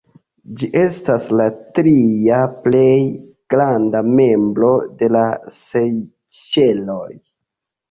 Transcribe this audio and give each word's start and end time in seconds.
Ĝi 0.59 0.69
estas 0.83 1.27
la 1.41 1.45
tria 1.79 2.39
plej 2.63 2.95
granda 3.55 4.03
membro 4.15 4.73
de 5.03 5.13
la 5.19 5.29
Sejŝeloj. 5.61 7.09